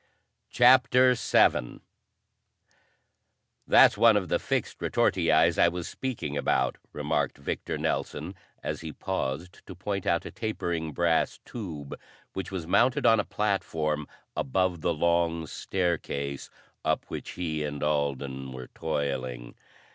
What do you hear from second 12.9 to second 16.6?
on a platform above the long staircase